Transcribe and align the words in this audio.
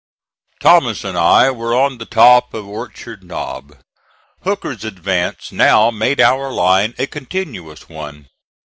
Thomas 0.61 1.03
and 1.03 1.15
I 1.15 1.51
were 1.51 1.75
on 1.75 1.99
the 1.99 2.07
top 2.07 2.55
of 2.55 2.67
Orchard 2.67 3.23
Knob. 3.23 3.77
Hooker's 4.43 4.83
advance 4.83 5.51
now 5.51 5.91
made 5.91 6.19
our 6.19 6.51
line 6.51 6.95
a 6.97 7.05
continuous 7.05 7.87
one. 7.87 8.25